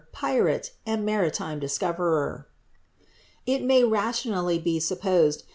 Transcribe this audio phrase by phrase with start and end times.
[0.15, 2.47] pimie, and marhime discoverer."
[3.45, 5.43] It may rationally be supposed.